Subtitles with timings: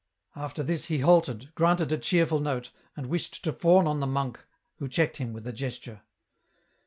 [0.35, 4.43] After this he halted, grunted a cheerful note, and wished to fawn on the monk,
[4.77, 6.01] who checked him with a gesture.